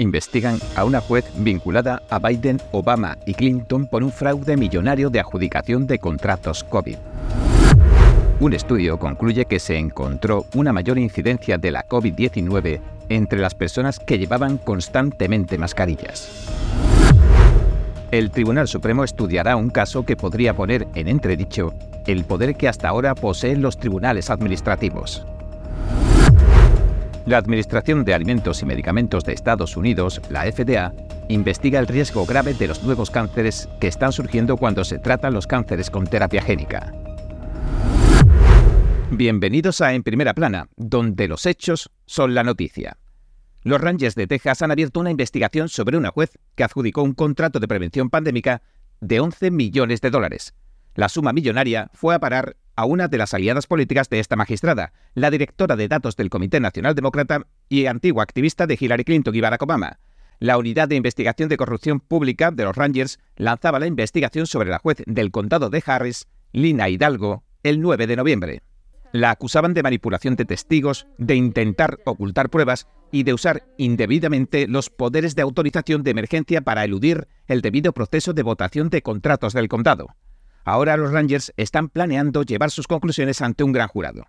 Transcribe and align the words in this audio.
investigan 0.00 0.58
a 0.76 0.84
una 0.84 1.00
juez 1.00 1.24
vinculada 1.36 2.02
a 2.08 2.18
Biden, 2.18 2.60
Obama 2.72 3.18
y 3.26 3.34
Clinton 3.34 3.86
por 3.86 4.02
un 4.02 4.10
fraude 4.10 4.56
millonario 4.56 5.10
de 5.10 5.20
adjudicación 5.20 5.86
de 5.86 5.98
contratos 5.98 6.64
COVID. 6.64 6.96
Un 8.40 8.54
estudio 8.54 8.98
concluye 8.98 9.44
que 9.44 9.58
se 9.58 9.76
encontró 9.76 10.46
una 10.54 10.72
mayor 10.72 10.98
incidencia 10.98 11.58
de 11.58 11.70
la 11.70 11.86
COVID-19 11.86 12.80
entre 13.10 13.38
las 13.38 13.54
personas 13.54 13.98
que 13.98 14.18
llevaban 14.18 14.56
constantemente 14.56 15.58
mascarillas. 15.58 16.48
El 18.10 18.30
Tribunal 18.30 18.66
Supremo 18.66 19.04
estudiará 19.04 19.56
un 19.56 19.68
caso 19.68 20.04
que 20.04 20.16
podría 20.16 20.54
poner 20.54 20.88
en 20.94 21.06
entredicho 21.08 21.74
el 22.06 22.24
poder 22.24 22.56
que 22.56 22.66
hasta 22.66 22.88
ahora 22.88 23.14
poseen 23.14 23.60
los 23.60 23.76
tribunales 23.76 24.30
administrativos. 24.30 25.26
La 27.26 27.36
Administración 27.36 28.04
de 28.04 28.14
Alimentos 28.14 28.62
y 28.62 28.66
Medicamentos 28.66 29.24
de 29.24 29.34
Estados 29.34 29.76
Unidos, 29.76 30.22
la 30.30 30.50
FDA, 30.50 30.94
investiga 31.28 31.78
el 31.78 31.86
riesgo 31.86 32.24
grave 32.24 32.54
de 32.54 32.66
los 32.66 32.82
nuevos 32.82 33.10
cánceres 33.10 33.68
que 33.78 33.88
están 33.88 34.12
surgiendo 34.12 34.56
cuando 34.56 34.84
se 34.84 34.98
tratan 34.98 35.34
los 35.34 35.46
cánceres 35.46 35.90
con 35.90 36.06
terapia 36.06 36.40
génica. 36.40 36.94
Bienvenidos 39.10 39.82
a 39.82 39.92
En 39.92 40.02
Primera 40.02 40.32
Plana, 40.32 40.68
donde 40.76 41.28
los 41.28 41.44
hechos 41.44 41.90
son 42.06 42.34
la 42.34 42.42
noticia. 42.42 42.96
Los 43.64 43.82
Rangers 43.82 44.14
de 44.14 44.26
Texas 44.26 44.62
han 44.62 44.70
abierto 44.70 44.98
una 44.98 45.10
investigación 45.10 45.68
sobre 45.68 45.98
una 45.98 46.10
juez 46.10 46.38
que 46.54 46.64
adjudicó 46.64 47.02
un 47.02 47.12
contrato 47.12 47.60
de 47.60 47.68
prevención 47.68 48.08
pandémica 48.08 48.62
de 49.00 49.20
11 49.20 49.50
millones 49.50 50.00
de 50.00 50.10
dólares. 50.10 50.54
La 50.94 51.10
suma 51.10 51.34
millonaria 51.34 51.90
fue 51.92 52.14
a 52.14 52.18
parar 52.18 52.56
a 52.80 52.86
una 52.86 53.08
de 53.08 53.18
las 53.18 53.34
aliadas 53.34 53.66
políticas 53.66 54.08
de 54.08 54.20
esta 54.20 54.36
magistrada, 54.36 54.94
la 55.12 55.30
directora 55.30 55.76
de 55.76 55.86
datos 55.86 56.16
del 56.16 56.30
Comité 56.30 56.60
Nacional 56.60 56.94
Demócrata 56.94 57.46
y 57.68 57.84
antigua 57.84 58.22
activista 58.22 58.66
de 58.66 58.78
Hillary 58.80 59.04
Clinton 59.04 59.34
y 59.34 59.40
Barack 59.42 59.60
Obama. 59.60 59.98
La 60.38 60.56
Unidad 60.56 60.88
de 60.88 60.96
Investigación 60.96 61.50
de 61.50 61.58
Corrupción 61.58 62.00
Pública 62.00 62.50
de 62.50 62.64
los 62.64 62.74
Rangers 62.74 63.18
lanzaba 63.36 63.80
la 63.80 63.86
investigación 63.86 64.46
sobre 64.46 64.70
la 64.70 64.78
juez 64.78 65.02
del 65.04 65.30
condado 65.30 65.68
de 65.68 65.82
Harris, 65.84 66.26
Lina 66.52 66.88
Hidalgo, 66.88 67.44
el 67.64 67.82
9 67.82 68.06
de 68.06 68.16
noviembre. 68.16 68.62
La 69.12 69.30
acusaban 69.30 69.74
de 69.74 69.82
manipulación 69.82 70.36
de 70.36 70.46
testigos, 70.46 71.06
de 71.18 71.34
intentar 71.34 71.98
ocultar 72.06 72.48
pruebas 72.48 72.86
y 73.12 73.24
de 73.24 73.34
usar 73.34 73.66
indebidamente 73.76 74.68
los 74.68 74.88
poderes 74.88 75.34
de 75.34 75.42
autorización 75.42 76.02
de 76.02 76.12
emergencia 76.12 76.62
para 76.62 76.84
eludir 76.84 77.28
el 77.46 77.60
debido 77.60 77.92
proceso 77.92 78.32
de 78.32 78.42
votación 78.42 78.88
de 78.88 79.02
contratos 79.02 79.52
del 79.52 79.68
condado. 79.68 80.16
Ahora 80.64 80.96
los 80.96 81.12
Rangers 81.12 81.52
están 81.56 81.88
planeando 81.88 82.42
llevar 82.42 82.70
sus 82.70 82.86
conclusiones 82.86 83.40
ante 83.40 83.64
un 83.64 83.72
gran 83.72 83.88
jurado. 83.88 84.26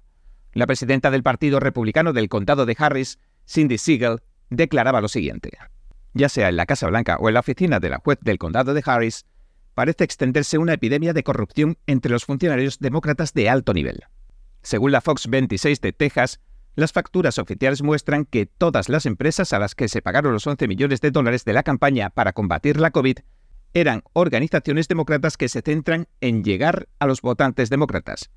La 0.54 0.68
presidenta 0.68 1.12
del 1.12 1.24
Partido 1.24 1.60
Republicano 1.60 2.14
del 2.14 2.30
Condado 2.30 2.66
de 2.66 2.76
Harris, 2.78 3.20
Cindy 3.48 3.78
Siegel, 3.78 4.22
declaraba 4.50 5.02
lo 5.02 5.08
siguiente. 5.08 5.52
Ya 6.14 6.30
sea 6.30 6.50
en 6.50 6.58
la 6.58 6.66
Casa 6.66 6.88
Blanca 6.88 7.18
o 7.20 7.30
en 7.30 7.36
la 7.36 7.40
oficina 7.40 7.80
de 7.80 7.90
la 7.90 8.00
juez 8.00 8.20
del 8.22 8.38
Condado 8.38 8.74
de 8.74 8.84
Harris, 8.86 9.26
parece 9.74 10.04
extenderse 10.04 10.58
una 10.58 10.74
epidemia 10.74 11.14
de 11.14 11.24
corrupción 11.24 11.78
entre 11.88 12.12
los 12.12 12.26
funcionarios 12.26 12.80
demócratas 12.80 13.34
de 13.34 13.50
alto 13.50 13.74
nivel. 13.74 14.04
Según 14.62 14.92
la 14.92 15.02
Fox 15.02 15.28
26 15.28 15.80
de 15.82 15.94
Texas, 15.94 16.42
las 16.76 16.92
facturas 16.92 17.38
oficiales 17.38 17.82
muestran 17.82 18.26
que 18.26 18.46
todas 18.46 18.90
las 18.90 19.06
empresas 19.06 19.54
a 19.54 19.60
las 19.60 19.76
que 19.76 19.88
se 19.88 20.02
pagaron 20.02 20.34
los 20.34 20.48
11 20.48 20.68
millones 20.68 21.02
de 21.02 21.12
dólares 21.12 21.46
de 21.46 21.54
la 21.54 21.64
campaña 21.64 22.10
para 22.10 22.34
combatir 22.34 22.80
la 22.80 22.92
COVID 22.92 23.20
eran 23.74 24.04
organizaciones 24.14 24.88
demócratas 24.88 25.38
que 25.38 25.50
se 25.50 25.62
centran 25.62 26.08
en 26.20 26.44
llegar 26.44 26.88
a 27.00 27.08
los 27.08 27.22
votantes 27.22 27.70
demócratas. 27.70 28.30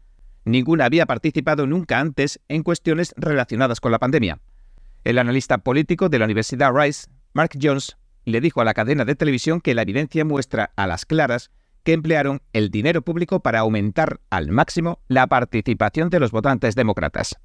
Ninguna 0.45 0.85
había 0.85 1.07
participado 1.07 1.67
nunca 1.67 2.01
antes 2.01 2.41
en 2.49 2.63
cuestiones 2.63 3.15
relacionadas 3.17 3.81
con 3.81 3.93
la 3.93 3.99
pandemia. 3.99 4.41
El 5.03 5.19
analista 5.19 5.59
político 5.59 6.09
de 6.09 6.19
la 6.19 6.27
Universidad 6.27 6.73
Rice, 6.73 7.09
Mark 7.33 7.51
Jones, 7.61 7.97
le 8.25 8.41
dijo 8.41 8.61
a 8.61 8.65
la 8.65 8.75
cadena 8.75 9.05
de 9.05 9.15
televisión 9.15 9.61
que 9.61 9.75
la 9.75 9.83
evidencia 9.83 10.25
muestra 10.25 10.73
a 10.77 10.87
las 10.87 11.05
claras 11.07 11.51
que 11.83 11.93
emplearon 11.93 12.43
el 12.53 12.71
dinero 12.71 13.03
público 13.03 13.41
para 13.41 13.61
aumentar 13.61 14.21
al 14.31 14.51
máximo 14.51 15.00
la 15.09 15.27
participación 15.27 16.09
de 16.09 16.21
los 16.21 16.31
votantes 16.31 16.75
demócratas. 16.75 17.37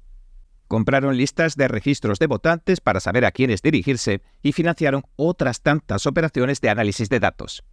Compraron 0.68 1.16
listas 1.16 1.56
de 1.56 1.68
registros 1.68 2.18
de 2.18 2.28
votantes 2.28 2.80
para 2.80 3.00
saber 3.00 3.24
a 3.24 3.32
quiénes 3.32 3.60
dirigirse 3.60 4.22
y 4.42 4.52
financiaron 4.52 5.02
otras 5.16 5.62
tantas 5.62 6.06
operaciones 6.06 6.60
de 6.60 6.70
análisis 6.70 7.08
de 7.08 7.20
datos. 7.20 7.64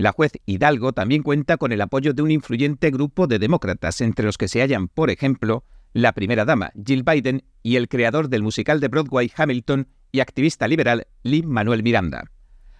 La 0.00 0.12
juez 0.12 0.32
Hidalgo 0.46 0.94
también 0.94 1.22
cuenta 1.22 1.58
con 1.58 1.72
el 1.72 1.80
apoyo 1.82 2.14
de 2.14 2.22
un 2.22 2.30
influyente 2.30 2.90
grupo 2.90 3.26
de 3.26 3.38
demócratas, 3.38 4.00
entre 4.00 4.24
los 4.24 4.38
que 4.38 4.48
se 4.48 4.62
hallan, 4.62 4.88
por 4.88 5.10
ejemplo, 5.10 5.62
la 5.92 6.14
primera 6.14 6.46
dama, 6.46 6.72
Jill 6.86 7.02
Biden, 7.02 7.42
y 7.62 7.76
el 7.76 7.86
creador 7.86 8.30
del 8.30 8.42
musical 8.42 8.80
de 8.80 8.88
Broadway, 8.88 9.30
Hamilton, 9.36 9.88
y 10.10 10.20
activista 10.20 10.66
liberal, 10.68 11.06
Lin 11.22 11.46
Manuel 11.50 11.82
Miranda. 11.82 12.24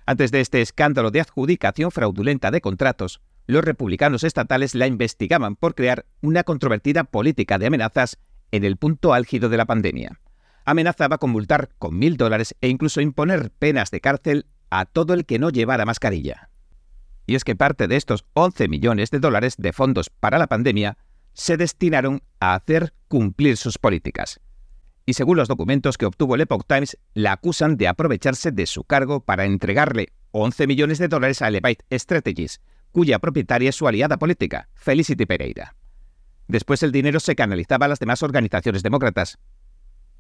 Antes 0.06 0.30
de 0.30 0.40
este 0.40 0.62
escándalo 0.62 1.10
de 1.10 1.20
adjudicación 1.20 1.90
fraudulenta 1.90 2.50
de 2.50 2.62
contratos, 2.62 3.20
los 3.46 3.64
republicanos 3.64 4.24
estatales 4.24 4.74
la 4.74 4.86
investigaban 4.86 5.56
por 5.56 5.74
crear 5.74 6.06
una 6.22 6.42
controvertida 6.42 7.04
política 7.04 7.58
de 7.58 7.66
amenazas 7.66 8.18
en 8.50 8.64
el 8.64 8.78
punto 8.78 9.12
álgido 9.12 9.50
de 9.50 9.58
la 9.58 9.66
pandemia. 9.66 10.18
Amenazaba 10.64 11.18
con 11.18 11.28
multar 11.28 11.68
con 11.78 11.98
mil 11.98 12.16
dólares 12.16 12.54
e 12.62 12.68
incluso 12.68 13.02
imponer 13.02 13.50
penas 13.50 13.90
de 13.90 14.00
cárcel 14.00 14.46
a 14.70 14.86
todo 14.86 15.12
el 15.12 15.26
que 15.26 15.38
no 15.38 15.50
llevara 15.50 15.84
mascarilla 15.84 16.49
y 17.30 17.36
es 17.36 17.44
que 17.44 17.54
parte 17.54 17.86
de 17.86 17.94
estos 17.94 18.24
11 18.32 18.66
millones 18.66 19.12
de 19.12 19.20
dólares 19.20 19.54
de 19.56 19.72
fondos 19.72 20.10
para 20.10 20.36
la 20.36 20.48
pandemia 20.48 20.98
se 21.32 21.56
destinaron 21.56 22.24
a 22.40 22.56
hacer 22.56 22.92
cumplir 23.06 23.56
sus 23.56 23.78
políticas. 23.78 24.40
Y 25.06 25.14
según 25.14 25.36
los 25.36 25.46
documentos 25.46 25.96
que 25.96 26.06
obtuvo 26.06 26.34
el 26.34 26.40
Epoch 26.40 26.66
Times, 26.66 26.98
la 27.14 27.30
acusan 27.30 27.76
de 27.76 27.86
aprovecharse 27.86 28.50
de 28.50 28.66
su 28.66 28.82
cargo 28.82 29.20
para 29.20 29.44
entregarle 29.44 30.08
11 30.32 30.66
millones 30.66 30.98
de 30.98 31.06
dólares 31.06 31.40
a 31.40 31.46
Elevate 31.46 31.84
Strategies, 31.96 32.60
cuya 32.90 33.20
propietaria 33.20 33.68
es 33.68 33.76
su 33.76 33.86
aliada 33.86 34.18
política, 34.18 34.68
Felicity 34.74 35.24
Pereira. 35.24 35.76
Después 36.48 36.82
el 36.82 36.90
dinero 36.90 37.20
se 37.20 37.36
canalizaba 37.36 37.86
a 37.86 37.90
las 37.90 38.00
demás 38.00 38.24
organizaciones 38.24 38.82
demócratas. 38.82 39.38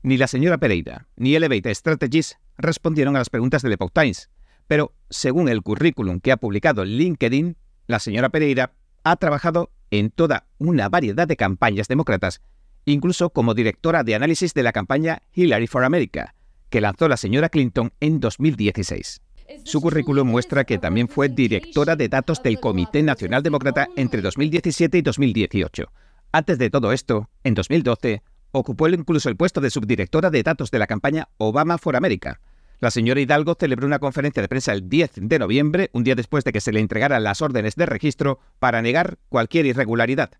Ni 0.04 0.16
la 0.16 0.28
señora 0.28 0.58
Pereira 0.58 1.08
ni 1.16 1.34
Elevate 1.34 1.74
Strategies 1.74 2.38
respondieron 2.56 3.16
a 3.16 3.18
las 3.18 3.30
preguntas 3.30 3.62
del 3.62 3.72
Epoch 3.72 3.92
Times, 3.92 4.30
pero 4.70 4.94
según 5.08 5.48
el 5.48 5.62
currículum 5.62 6.20
que 6.20 6.30
ha 6.30 6.36
publicado 6.36 6.84
LinkedIn, 6.84 7.56
la 7.88 7.98
señora 7.98 8.28
Pereira 8.28 8.72
ha 9.02 9.16
trabajado 9.16 9.72
en 9.90 10.10
toda 10.10 10.46
una 10.58 10.88
variedad 10.88 11.26
de 11.26 11.36
campañas 11.36 11.88
demócratas, 11.88 12.40
incluso 12.84 13.30
como 13.30 13.54
directora 13.54 14.04
de 14.04 14.14
análisis 14.14 14.54
de 14.54 14.62
la 14.62 14.70
campaña 14.70 15.22
Hillary 15.34 15.66
for 15.66 15.82
America, 15.82 16.36
que 16.68 16.80
lanzó 16.80 17.08
la 17.08 17.16
señora 17.16 17.48
Clinton 17.48 17.92
en 17.98 18.20
2016. 18.20 19.22
Su 19.64 19.80
currículum 19.80 20.28
muestra 20.28 20.62
que 20.62 20.78
también 20.78 21.08
fue 21.08 21.28
directora 21.28 21.96
de 21.96 22.08
datos 22.08 22.40
del 22.40 22.60
Comité 22.60 23.02
Nacional 23.02 23.42
Demócrata 23.42 23.88
entre 23.96 24.22
2017 24.22 24.98
y 24.98 25.02
2018. 25.02 25.90
Antes 26.30 26.58
de 26.58 26.70
todo 26.70 26.92
esto, 26.92 27.28
en 27.42 27.54
2012, 27.54 28.22
ocupó 28.52 28.88
incluso 28.88 29.28
el 29.30 29.36
puesto 29.36 29.60
de 29.60 29.70
subdirectora 29.70 30.30
de 30.30 30.44
datos 30.44 30.70
de 30.70 30.78
la 30.78 30.86
campaña 30.86 31.28
Obama 31.38 31.76
for 31.76 31.96
America, 31.96 32.38
la 32.80 32.90
señora 32.90 33.20
Hidalgo 33.20 33.56
celebró 33.60 33.86
una 33.86 33.98
conferencia 33.98 34.40
de 34.40 34.48
prensa 34.48 34.72
el 34.72 34.88
10 34.88 35.12
de 35.16 35.38
noviembre, 35.38 35.90
un 35.92 36.02
día 36.02 36.14
después 36.14 36.44
de 36.44 36.52
que 36.52 36.62
se 36.62 36.72
le 36.72 36.80
entregaran 36.80 37.22
las 37.22 37.42
órdenes 37.42 37.76
de 37.76 37.84
registro, 37.84 38.40
para 38.58 38.80
negar 38.80 39.18
cualquier 39.28 39.66
irregularidad. 39.66 40.30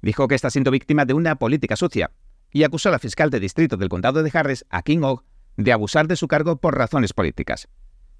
Dijo 0.00 0.26
que 0.26 0.34
está 0.34 0.48
siendo 0.48 0.70
víctima 0.70 1.04
de 1.04 1.12
una 1.12 1.36
política 1.36 1.76
sucia 1.76 2.10
y 2.50 2.64
acusó 2.64 2.88
a 2.88 2.92
la 2.92 2.98
fiscal 2.98 3.28
de 3.28 3.40
distrito 3.40 3.76
del 3.76 3.90
condado 3.90 4.22
de 4.22 4.30
Harris, 4.32 4.64
a 4.70 4.82
King 4.82 5.02
Ogg, 5.02 5.24
de 5.56 5.72
abusar 5.72 6.08
de 6.08 6.16
su 6.16 6.26
cargo 6.26 6.56
por 6.56 6.76
razones 6.76 7.12
políticas. 7.12 7.68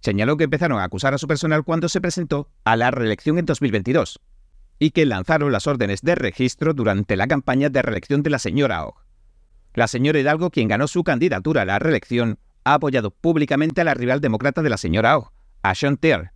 Señaló 0.01 0.37
que 0.37 0.45
empezaron 0.45 0.79
a 0.79 0.85
acusar 0.85 1.15
a 1.15 1.19
su 1.19 1.27
personal 1.27 1.65
cuando 1.65 1.89
se 1.89 2.03
presentó 2.03 2.51
a 2.65 2.77
la 2.77 2.91
reelección 2.91 3.39
en 3.39 3.47
2022 3.47 4.21
y 4.79 4.91
que 4.91 5.07
lanzaron 5.07 5.53
las 5.53 5.67
órdenes 5.67 6.03
de 6.03 6.15
registro 6.15 6.75
durante 6.75 7.17
la 7.17 7.27
campaña 7.27 7.71
de 7.71 7.81
reelección 7.81 8.23
de 8.23 8.31
la 8.31 8.39
señora 8.39 8.85
Ogg. 8.85 8.97
La 9.73 9.89
señora 9.89 10.19
Hidalgo, 10.19 10.51
quien 10.51 10.69
ganó 10.69 10.87
su 10.87 11.03
candidatura 11.03 11.63
a 11.63 11.65
la 11.65 11.79
reelección, 11.79 12.39
ha 12.65 12.75
apoyado 12.75 13.11
públicamente 13.11 13.81
a 13.81 13.85
la 13.85 13.95
rival 13.95 14.21
demócrata 14.21 14.63
de 14.63 14.71
la 14.71 14.77
señora 14.77 15.19
O, 15.19 15.33
a 15.63 15.75
Sean 15.75 15.97
Tear. 15.97 16.33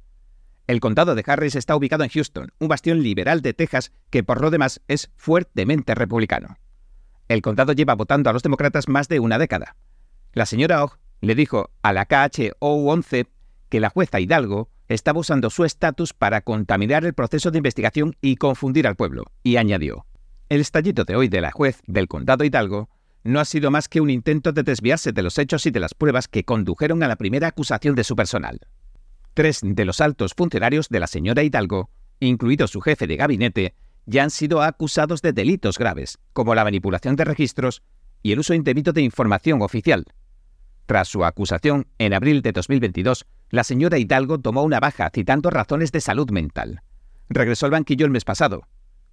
El 0.66 0.80
condado 0.80 1.14
de 1.14 1.24
Harris 1.26 1.56
está 1.56 1.74
ubicado 1.74 2.04
en 2.04 2.10
Houston, 2.10 2.52
un 2.58 2.68
bastión 2.68 3.02
liberal 3.02 3.40
de 3.40 3.54
Texas 3.54 3.92
que 4.10 4.22
por 4.22 4.42
lo 4.42 4.50
demás 4.50 4.82
es 4.86 5.10
fuertemente 5.16 5.94
republicano. 5.94 6.58
El 7.28 7.42
condado 7.42 7.72
lleva 7.72 7.94
votando 7.94 8.28
a 8.28 8.32
los 8.32 8.42
demócratas 8.42 8.88
más 8.88 9.08
de 9.08 9.20
una 9.20 9.38
década. 9.38 9.76
La 10.32 10.46
señora 10.46 10.84
Og 10.84 10.98
le 11.20 11.34
dijo 11.34 11.70
a 11.82 11.92
la 11.92 12.06
KHOU 12.06 12.90
11 12.90 13.26
que 13.70 13.80
la 13.80 13.90
jueza 13.90 14.20
Hidalgo 14.20 14.70
estaba 14.88 15.20
usando 15.20 15.50
su 15.50 15.64
estatus 15.64 16.14
para 16.14 16.40
contaminar 16.40 17.04
el 17.04 17.14
proceso 17.14 17.50
de 17.50 17.58
investigación 17.58 18.16
y 18.20 18.36
confundir 18.36 18.86
al 18.86 18.96
pueblo, 18.96 19.24
y 19.42 19.56
añadió, 19.56 20.06
el 20.48 20.60
estallido 20.60 21.04
de 21.04 21.16
hoy 21.16 21.28
de 21.28 21.42
la 21.42 21.50
juez 21.50 21.82
del 21.86 22.08
condado 22.08 22.44
Hidalgo 22.44 22.88
no 23.24 23.40
ha 23.40 23.44
sido 23.44 23.70
más 23.70 23.88
que 23.88 24.00
un 24.00 24.10
intento 24.10 24.52
de 24.52 24.62
desviarse 24.62 25.12
de 25.12 25.22
los 25.22 25.38
hechos 25.38 25.66
y 25.66 25.70
de 25.70 25.80
las 25.80 25.94
pruebas 25.94 26.28
que 26.28 26.44
condujeron 26.44 27.02
a 27.02 27.08
la 27.08 27.16
primera 27.16 27.48
acusación 27.48 27.94
de 27.94 28.04
su 28.04 28.16
personal. 28.16 28.60
Tres 29.34 29.60
de 29.62 29.84
los 29.84 30.00
altos 30.00 30.34
funcionarios 30.34 30.88
de 30.88 31.00
la 31.00 31.06
señora 31.06 31.42
Hidalgo, 31.42 31.90
incluido 32.20 32.66
su 32.66 32.80
jefe 32.80 33.06
de 33.06 33.16
gabinete, 33.16 33.74
ya 34.06 34.22
han 34.22 34.30
sido 34.30 34.62
acusados 34.62 35.22
de 35.22 35.32
delitos 35.32 35.78
graves, 35.78 36.18
como 36.32 36.54
la 36.54 36.64
manipulación 36.64 37.14
de 37.16 37.24
registros 37.24 37.82
y 38.22 38.32
el 38.32 38.38
uso 38.38 38.54
indebido 38.54 38.92
de 38.92 39.02
información 39.02 39.62
oficial. 39.62 40.06
Tras 40.86 41.08
su 41.08 41.24
acusación 41.24 41.86
en 41.98 42.14
abril 42.14 42.40
de 42.40 42.52
2022, 42.52 43.26
la 43.50 43.64
señora 43.64 43.98
Hidalgo 43.98 44.38
tomó 44.38 44.62
una 44.62 44.80
baja 44.80 45.10
citando 45.12 45.50
razones 45.50 45.92
de 45.92 46.00
salud 46.00 46.30
mental. 46.30 46.82
Regresó 47.28 47.66
al 47.66 47.72
banquillo 47.72 48.06
el 48.06 48.10
mes 48.10 48.24
pasado. 48.24 48.62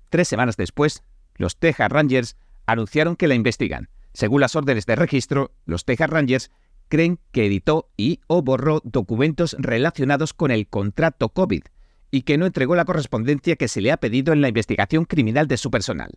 Tres 0.09 0.27
semanas 0.27 0.55
después, 0.55 1.03
los 1.35 1.57
Texas 1.57 1.91
Rangers 1.91 2.37
anunciaron 2.65 3.15
que 3.15 3.27
la 3.27 3.35
investigan. 3.35 3.89
Según 4.15 4.39
las 4.39 4.55
órdenes 4.55 4.85
de 4.85 4.95
registro, 4.95 5.51
los 5.65 5.83
Texas 5.83 6.09
Rangers 6.09 6.51
creen 6.87 7.19
que 7.33 7.45
editó 7.45 7.89
y 7.97 8.21
o 8.27 8.41
borró 8.41 8.81
documentos 8.85 9.57
relacionados 9.59 10.33
con 10.33 10.51
el 10.51 10.67
contrato 10.67 11.29
COVID 11.29 11.63
y 12.11 12.21
que 12.21 12.37
no 12.37 12.45
entregó 12.45 12.75
la 12.75 12.85
correspondencia 12.85 13.57
que 13.57 13.67
se 13.67 13.81
le 13.81 13.91
ha 13.91 13.97
pedido 13.97 14.31
en 14.31 14.39
la 14.39 14.47
investigación 14.47 15.03
criminal 15.03 15.49
de 15.49 15.57
su 15.57 15.69
personal. 15.69 16.11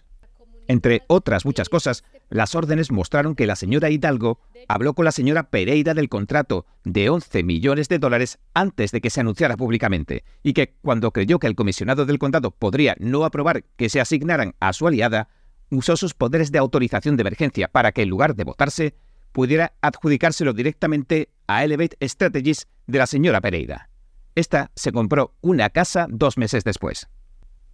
Entre 0.68 1.02
otras 1.08 1.44
muchas 1.44 1.68
cosas, 1.68 2.04
las 2.28 2.54
órdenes 2.54 2.92
mostraron 2.92 3.34
que 3.34 3.46
la 3.46 3.56
señora 3.56 3.90
Hidalgo 3.90 4.38
habló 4.68 4.94
con 4.94 5.04
la 5.04 5.12
señora 5.12 5.50
Pereira 5.50 5.92
del 5.92 6.08
contrato 6.08 6.66
de 6.84 7.08
11 7.08 7.42
millones 7.42 7.88
de 7.88 7.98
dólares 7.98 8.38
antes 8.54 8.92
de 8.92 9.00
que 9.00 9.10
se 9.10 9.20
anunciara 9.20 9.56
públicamente, 9.56 10.22
y 10.44 10.52
que 10.52 10.74
cuando 10.82 11.10
creyó 11.10 11.40
que 11.40 11.48
el 11.48 11.56
comisionado 11.56 12.06
del 12.06 12.20
condado 12.20 12.52
podría 12.52 12.94
no 13.00 13.24
aprobar 13.24 13.64
que 13.76 13.88
se 13.88 14.00
asignaran 14.00 14.54
a 14.60 14.72
su 14.72 14.86
aliada, 14.86 15.30
usó 15.70 15.96
sus 15.96 16.14
poderes 16.14 16.52
de 16.52 16.58
autorización 16.58 17.16
de 17.16 17.22
emergencia 17.22 17.68
para 17.68 17.92
que 17.92 18.02
en 18.02 18.08
lugar 18.08 18.34
de 18.34 18.44
votarse, 18.44 18.94
pudiera 19.32 19.74
adjudicárselo 19.82 20.52
directamente 20.52 21.30
a 21.46 21.64
Elevate 21.64 21.96
Strategies 22.08 22.66
de 22.86 22.98
la 22.98 23.06
señora 23.06 23.40
Pereira. 23.40 23.90
Esta 24.34 24.70
se 24.74 24.92
compró 24.92 25.34
una 25.40 25.70
casa 25.70 26.06
dos 26.08 26.38
meses 26.38 26.64
después. 26.64 27.08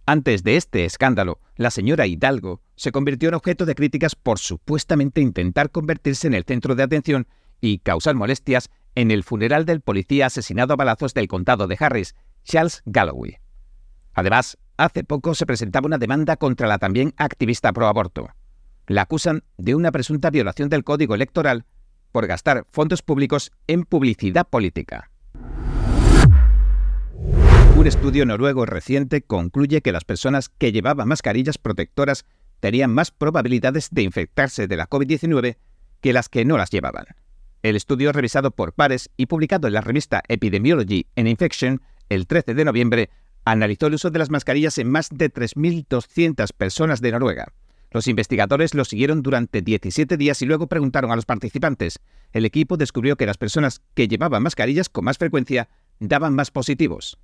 Antes 0.07 0.43
de 0.43 0.57
este 0.57 0.85
escándalo, 0.85 1.39
la 1.55 1.71
señora 1.71 2.05
Hidalgo 2.05 2.61
se 2.75 2.91
convirtió 2.91 3.29
en 3.29 3.35
objeto 3.35 3.65
de 3.65 3.73
críticas 3.73 4.15
por 4.15 4.37
supuestamente 4.37 5.21
intentar 5.21 5.71
convertirse 5.71 6.27
en 6.27 6.35
el 6.35 6.43
centro 6.43 6.75
de 6.75 6.83
atención 6.83 7.27
y 7.61 7.79
causar 7.79 8.15
molestias 8.15 8.69
en 8.93 9.09
el 9.09 9.23
funeral 9.23 9.65
del 9.65 9.81
policía 9.81 10.27
asesinado 10.27 10.73
a 10.73 10.77
balazos 10.77 11.13
del 11.13 11.27
condado 11.27 11.67
de 11.67 11.77
Harris, 11.79 12.15
Charles 12.43 12.83
Galloway. 12.85 13.37
Además, 14.13 14.57
hace 14.77 15.03
poco 15.03 15.35
se 15.35 15.45
presentaba 15.45 15.87
una 15.87 15.97
demanda 15.97 16.37
contra 16.37 16.67
la 16.67 16.77
también 16.77 17.13
activista 17.17 17.73
pro 17.73 17.87
aborto. 17.87 18.29
La 18.87 19.03
acusan 19.03 19.43
de 19.57 19.75
una 19.75 19.91
presunta 19.91 20.29
violación 20.29 20.69
del 20.69 20.83
código 20.83 21.15
electoral 21.15 21.65
por 22.11 22.27
gastar 22.27 22.65
fondos 22.71 23.01
públicos 23.01 23.51
en 23.67 23.83
publicidad 23.83 24.47
política. 24.47 25.09
Un 27.75 27.87
estudio 27.87 28.25
noruego 28.25 28.65
reciente 28.65 29.21
concluye 29.21 29.81
que 29.81 29.91
las 29.91 30.05
personas 30.05 30.49
que 30.49 30.71
llevaban 30.71 31.07
mascarillas 31.07 31.57
protectoras 31.57 32.25
tenían 32.59 32.93
más 32.93 33.11
probabilidades 33.11 33.89
de 33.91 34.03
infectarse 34.03 34.67
de 34.67 34.77
la 34.77 34.87
COVID-19 34.87 35.57
que 35.99 36.13
las 36.13 36.29
que 36.29 36.45
no 36.45 36.57
las 36.57 36.69
llevaban. 36.69 37.05
El 37.63 37.75
estudio 37.75 38.11
revisado 38.11 38.51
por 38.51 38.73
pares 38.73 39.09
y 39.17 39.25
publicado 39.25 39.67
en 39.67 39.73
la 39.73 39.81
revista 39.81 40.23
Epidemiology 40.27 41.07
and 41.15 41.27
Infection 41.27 41.81
el 42.09 42.27
13 42.27 42.53
de 42.53 42.65
noviembre 42.65 43.09
analizó 43.45 43.87
el 43.87 43.93
uso 43.93 44.09
de 44.09 44.19
las 44.19 44.31
mascarillas 44.31 44.77
en 44.79 44.89
más 44.91 45.09
de 45.09 45.31
3.200 45.31 46.51
personas 46.53 46.99
de 46.99 47.11
Noruega. 47.11 47.53
Los 47.91 48.07
investigadores 48.07 48.73
lo 48.73 48.83
siguieron 48.83 49.21
durante 49.21 49.61
17 49.61 50.17
días 50.17 50.41
y 50.41 50.45
luego 50.45 50.67
preguntaron 50.67 51.11
a 51.11 51.15
los 51.15 51.25
participantes. 51.25 51.99
El 52.33 52.43
equipo 52.43 52.75
descubrió 52.75 53.15
que 53.15 53.25
las 53.25 53.37
personas 53.37 53.81
que 53.93 54.07
llevaban 54.07 54.43
mascarillas 54.43 54.89
con 54.89 55.05
más 55.05 55.17
frecuencia 55.17 55.69
daban 55.99 56.33
más 56.33 56.51
positivos. 56.51 57.17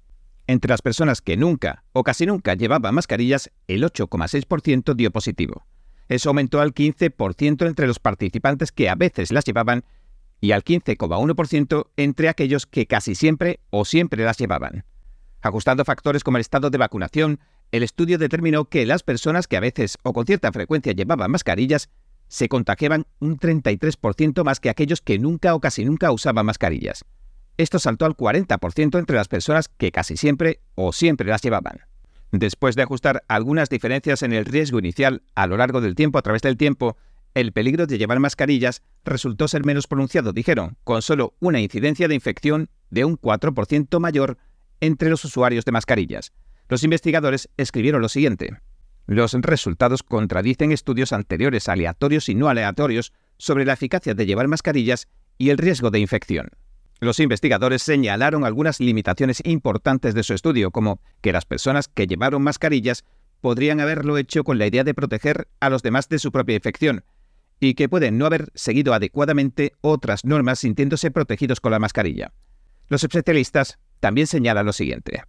Entre 0.48 0.70
las 0.70 0.82
personas 0.82 1.22
que 1.22 1.36
nunca 1.36 1.84
o 1.92 2.04
casi 2.04 2.26
nunca 2.26 2.54
llevaban 2.54 2.96
mascarillas, 2.96 3.52
el 3.68 3.84
8,6% 3.84 4.96
dio 4.96 5.12
positivo. 5.12 5.66
Eso 6.08 6.30
aumentó 6.30 6.62
al 6.62 6.74
15% 6.74 7.68
entre 7.68 7.88
los 7.88 8.00
participantes 8.00 8.72
que 8.72 8.90
a 8.90 8.96
veces 8.96 9.32
las 9.32 9.46
llevaban 9.46 9.84
y 10.40 10.52
al 10.52 10.64
15,1% 10.64 11.88
entre 11.98 12.30
aquellos 12.30 12.66
que 12.66 12.86
casi 12.86 13.16
siempre 13.16 13.60
o 13.70 13.86
siempre 13.86 14.24
las 14.24 14.38
llevaban. 14.38 14.86
Ajustando 15.42 15.86
factores 15.86 16.24
como 16.24 16.38
el 16.38 16.42
estado 16.42 16.70
de 16.70 16.78
vacunación, 16.78 17.40
el 17.72 17.84
estudio 17.84 18.18
determinó 18.18 18.66
que 18.66 18.86
las 18.86 19.04
personas 19.04 19.48
que 19.48 19.58
a 19.58 19.62
veces 19.62 19.98
o 20.04 20.14
con 20.14 20.26
cierta 20.26 20.52
frecuencia 20.52 20.94
llevaban 20.94 21.32
mascarillas 21.32 21.90
se 22.28 22.48
contagiaban 22.48 23.08
un 23.20 23.38
33% 23.38 24.44
más 24.44 24.60
que 24.60 24.70
aquellos 24.70 25.02
que 25.02 25.20
nunca 25.20 25.54
o 25.54 25.60
casi 25.60 25.84
nunca 25.84 26.12
usaban 26.12 26.46
mascarillas. 26.46 27.04
Esto 27.58 27.80
saltó 27.80 28.06
al 28.06 28.16
40% 28.16 28.98
entre 28.98 29.16
las 29.16 29.28
personas 29.28 29.68
que 29.68 29.92
casi 29.92 30.16
siempre 30.16 30.62
o 30.76 30.94
siempre 30.94 31.28
las 31.28 31.42
llevaban. 31.42 31.82
Después 32.32 32.76
de 32.76 32.84
ajustar 32.84 33.24
algunas 33.28 33.70
diferencias 33.70 34.24
en 34.24 34.32
el 34.32 34.46
riesgo 34.46 34.80
inicial 34.80 35.24
a 35.36 35.48
lo 35.48 35.58
largo 35.58 35.82
del 35.82 35.96
tiempo 35.96 36.18
a 36.18 36.22
través 36.22 36.42
del 36.42 36.56
tiempo, 36.56 36.96
el 37.34 37.52
peligro 37.52 37.88
de 37.88 37.98
llevar 37.98 38.20
mascarillas 38.20 38.82
resultó 39.04 39.48
ser 39.48 39.66
menos 39.66 39.88
pronunciado, 39.88 40.32
dijeron, 40.32 40.78
con 40.84 41.02
solo 41.02 41.34
una 41.40 41.60
incidencia 41.60 42.08
de 42.08 42.16
infección 42.16 42.70
de 42.90 43.06
un 43.06 43.18
4% 43.20 44.00
mayor 44.00 44.38
entre 44.82 45.10
los 45.10 45.24
usuarios 45.24 45.64
de 45.66 45.72
mascarillas. 45.72 46.34
Los 46.68 46.84
investigadores 46.84 47.50
escribieron 47.58 48.02
lo 48.02 48.10
siguiente. 48.10 48.58
Los 49.08 49.34
resultados 49.34 50.04
contradicen 50.04 50.72
estudios 50.72 51.14
anteriores 51.14 51.70
aleatorios 51.70 52.30
y 52.30 52.36
no 52.36 52.50
aleatorios 52.50 53.14
sobre 53.38 53.66
la 53.66 53.74
eficacia 53.74 54.14
de 54.14 54.26
llevar 54.26 54.48
mascarillas 54.48 55.08
y 55.38 55.50
el 55.50 55.58
riesgo 55.58 55.90
de 55.92 56.00
infección. 56.00 56.50
Los 57.00 57.20
investigadores 57.20 57.82
señalaron 57.82 58.46
algunas 58.46 58.80
limitaciones 58.80 59.42
importantes 59.44 60.14
de 60.14 60.22
su 60.22 60.36
estudio, 60.36 60.70
como 60.70 61.02
que 61.22 61.32
las 61.32 61.46
personas 61.46 61.88
que 61.88 62.06
llevaron 62.06 62.44
mascarillas 62.44 63.06
podrían 63.42 63.80
haberlo 63.80 64.18
hecho 64.18 64.44
con 64.44 64.60
la 64.60 64.68
idea 64.68 64.84
de 64.84 64.94
proteger 64.94 65.48
a 65.60 65.72
los 65.72 65.82
demás 65.82 66.10
de 66.10 66.20
su 66.20 66.32
propia 66.32 66.56
infección, 66.56 67.04
y 67.60 67.74
que 67.74 67.90
pueden 67.90 68.20
no 68.20 68.28
haber 68.28 68.52
seguido 68.54 68.94
adecuadamente 68.94 69.74
otras 69.82 70.26
normas 70.26 70.60
sintiéndose 70.60 71.10
protegidos 71.10 71.60
con 71.60 71.72
la 71.72 71.80
mascarilla. 71.80 72.34
Los 72.88 73.04
especialistas 73.04 73.80
también 74.02 74.28
señalan 74.28 74.66
lo 74.66 74.74
siguiente. 74.74 75.24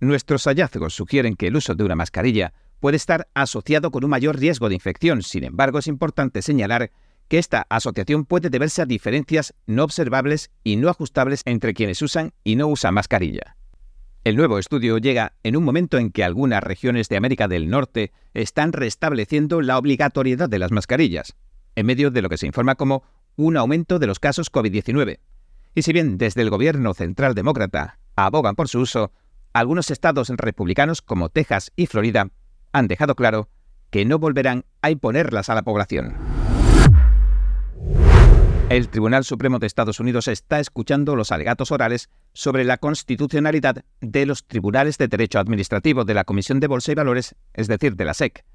Nuestros 0.00 0.44
hallazgos 0.44 0.94
sugieren 0.94 1.36
que 1.36 1.48
el 1.48 1.56
uso 1.56 1.74
de 1.74 1.84
una 1.84 1.96
mascarilla 1.96 2.54
puede 2.80 2.96
estar 2.96 3.28
asociado 3.34 3.90
con 3.90 4.04
un 4.04 4.10
mayor 4.10 4.38
riesgo 4.38 4.68
de 4.68 4.74
infección, 4.74 5.22
sin 5.22 5.44
embargo 5.44 5.78
es 5.78 5.86
importante 5.86 6.40
señalar 6.40 6.90
que 7.28 7.38
esta 7.38 7.66
asociación 7.68 8.24
puede 8.24 8.50
deberse 8.50 8.82
a 8.82 8.86
diferencias 8.86 9.54
no 9.66 9.84
observables 9.84 10.50
y 10.62 10.76
no 10.76 10.88
ajustables 10.88 11.42
entre 11.44 11.74
quienes 11.74 12.00
usan 12.00 12.32
y 12.44 12.56
no 12.56 12.68
usan 12.68 12.94
mascarilla. 12.94 13.56
El 14.22 14.36
nuevo 14.36 14.58
estudio 14.58 14.98
llega 14.98 15.34
en 15.42 15.56
un 15.56 15.64
momento 15.64 15.98
en 15.98 16.10
que 16.10 16.24
algunas 16.24 16.62
regiones 16.62 17.08
de 17.08 17.16
América 17.16 17.48
del 17.48 17.68
Norte 17.68 18.12
están 18.34 18.72
restableciendo 18.72 19.62
la 19.62 19.78
obligatoriedad 19.78 20.48
de 20.48 20.58
las 20.58 20.72
mascarillas, 20.72 21.34
en 21.74 21.86
medio 21.86 22.10
de 22.10 22.22
lo 22.22 22.28
que 22.28 22.38
se 22.38 22.46
informa 22.46 22.74
como 22.74 23.02
un 23.36 23.56
aumento 23.56 23.98
de 23.98 24.06
los 24.06 24.18
casos 24.20 24.50
COVID-19. 24.50 25.18
Y 25.76 25.82
si 25.82 25.92
bien 25.92 26.16
desde 26.16 26.40
el 26.40 26.48
gobierno 26.48 26.94
central 26.94 27.34
demócrata 27.34 27.98
abogan 28.16 28.56
por 28.56 28.66
su 28.66 28.80
uso, 28.80 29.12
algunos 29.52 29.90
estados 29.90 30.30
republicanos 30.30 31.02
como 31.02 31.28
Texas 31.28 31.70
y 31.76 31.84
Florida 31.84 32.30
han 32.72 32.88
dejado 32.88 33.14
claro 33.14 33.50
que 33.90 34.06
no 34.06 34.18
volverán 34.18 34.64
a 34.80 34.90
imponerlas 34.90 35.50
a 35.50 35.54
la 35.54 35.60
población. 35.60 36.14
El 38.70 38.88
Tribunal 38.88 39.24
Supremo 39.24 39.58
de 39.58 39.66
Estados 39.66 40.00
Unidos 40.00 40.28
está 40.28 40.60
escuchando 40.60 41.14
los 41.14 41.30
alegatos 41.30 41.70
orales 41.70 42.08
sobre 42.32 42.64
la 42.64 42.78
constitucionalidad 42.78 43.84
de 44.00 44.24
los 44.24 44.46
tribunales 44.46 44.96
de 44.96 45.08
derecho 45.08 45.38
administrativo 45.38 46.06
de 46.06 46.14
la 46.14 46.24
Comisión 46.24 46.58
de 46.58 46.68
Bolsa 46.68 46.92
y 46.92 46.94
Valores, 46.94 47.36
es 47.52 47.68
decir, 47.68 47.96
de 47.96 48.04
la 48.06 48.14
SEC. 48.14 48.46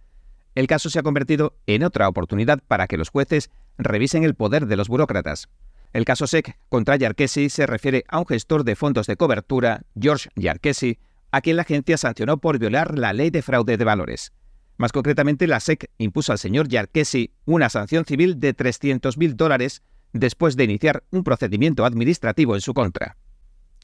El 0.56 0.66
caso 0.66 0.90
se 0.90 0.98
ha 0.98 1.04
convertido 1.04 1.56
en 1.68 1.84
otra 1.84 2.10
oportunidad 2.10 2.64
para 2.68 2.88
que 2.88 2.98
los 2.98 3.10
jueces 3.10 3.52
revisen 3.78 4.24
el 4.24 4.34
poder 4.34 4.66
de 4.66 4.76
los 4.76 4.88
burócratas. 4.88 5.50
El 5.94 6.06
caso 6.06 6.26
SEC 6.26 6.58
contra 6.70 6.96
Yarkesi 6.96 7.50
se 7.50 7.66
refiere 7.66 8.06
a 8.08 8.20
un 8.20 8.26
gestor 8.26 8.64
de 8.64 8.76
fondos 8.76 9.08
de 9.08 9.18
cobertura, 9.18 9.82
George 10.00 10.30
Yarkesi, 10.36 11.00
a 11.32 11.42
quien 11.42 11.58
la 11.58 11.64
agencia 11.64 11.98
sancionó 11.98 12.38
por 12.38 12.60
violar 12.60 12.98
la 12.98 13.14
ley 13.14 13.30
de 13.30 13.42
fraude 13.42 13.78
de 13.78 13.86
valores. 13.86 14.32
Más 14.78 14.92
concretamente, 14.92 15.48
la 15.48 15.60
SEC 15.60 15.90
impuso 15.98 16.32
al 16.32 16.40
señor 16.40 16.68
Yarkesi 16.68 17.34
una 17.46 17.70
sanción 17.70 18.06
civil 18.06 18.40
de 18.40 18.56
300.000 18.56 19.36
dólares 19.36 19.84
después 20.14 20.56
de 20.56 20.64
iniciar 20.64 21.04
un 21.12 21.24
procedimiento 21.24 21.86
administrativo 21.86 22.56
en 22.56 22.62
su 22.62 22.74
contra. 22.74 23.18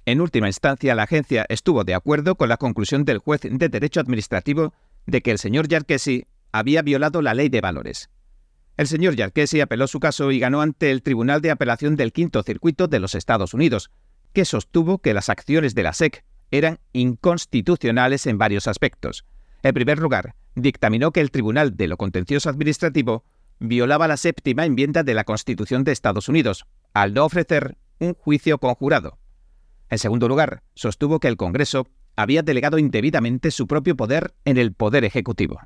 En 0.05 0.21
última 0.21 0.47
instancia, 0.47 0.95
la 0.95 1.03
agencia 1.03 1.45
estuvo 1.49 1.83
de 1.83 1.93
acuerdo 1.93 2.35
con 2.35 2.47
la 2.49 2.57
conclusión 2.57 3.03
del 3.03 3.17
juez 3.17 3.41
de 3.43 3.69
Derecho 3.69 3.99
Administrativo 3.99 4.73
de 5.05 5.21
que 5.21 5.31
el 5.31 5.37
señor 5.37 5.67
Yarkesi 5.67 6.25
había 6.53 6.81
violado 6.81 7.21
la 7.21 7.33
ley 7.33 7.49
de 7.49 7.61
valores. 7.61 8.09
El 8.77 8.85
señor 8.85 9.15
Yarkesi 9.15 9.59
apeló 9.59 9.87
su 9.87 9.99
caso 9.99 10.31
y 10.31 10.37
ganó 10.37 10.61
ante 10.61 10.91
el 10.91 11.01
Tribunal 11.01 11.41
de 11.41 11.49
Apelación 11.49 11.95
del 11.95 12.13
Quinto 12.13 12.43
Circuito 12.43 12.87
de 12.87 12.99
los 12.99 13.15
Estados 13.15 13.55
Unidos, 13.55 13.89
que 14.33 14.45
sostuvo 14.45 14.99
que 14.99 15.15
las 15.15 15.29
acciones 15.29 15.73
de 15.73 15.81
la 15.81 15.93
SEC 15.93 16.23
eran 16.51 16.79
inconstitucionales 16.93 18.27
en 18.27 18.37
varios 18.37 18.67
aspectos. 18.67 19.25
En 19.63 19.73
primer 19.73 19.97
lugar, 19.97 20.35
dictaminó 20.53 21.11
que 21.11 21.21
el 21.21 21.31
Tribunal 21.31 21.75
de 21.75 21.87
lo 21.87 21.97
Contencioso 21.97 22.49
Administrativo 22.49 23.25
violaba 23.57 24.07
la 24.07 24.15
séptima 24.15 24.65
enmienda 24.65 25.01
de 25.01 25.15
la 25.15 25.23
Constitución 25.23 25.83
de 25.83 25.91
Estados 25.91 26.29
Unidos, 26.29 26.67
al 26.93 27.15
no 27.15 27.25
ofrecer 27.25 27.77
un 27.97 28.13
juicio 28.13 28.59
conjurado. 28.59 29.17
En 29.89 29.97
segundo 29.97 30.27
lugar, 30.27 30.61
sostuvo 30.75 31.19
que 31.19 31.27
el 31.27 31.37
Congreso 31.37 31.87
había 32.15 32.43
delegado 32.43 32.77
indebidamente 32.77 33.49
su 33.49 33.65
propio 33.65 33.95
poder 33.95 34.35
en 34.45 34.57
el 34.57 34.71
Poder 34.73 35.03
Ejecutivo 35.03 35.61